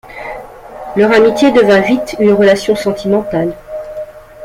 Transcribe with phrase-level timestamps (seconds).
[0.95, 3.53] Leur amitié devint vite une relation sentimentale.